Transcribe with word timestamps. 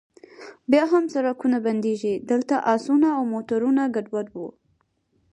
بیا 0.71 0.83
هم 0.93 1.05
سړکونه 1.13 1.57
بندیږي، 1.65 2.13
دلته 2.31 2.55
اسونه 2.73 3.07
او 3.17 3.21
موټرونه 3.33 3.81
ګډوډ 3.95 4.27
و. 4.33 4.37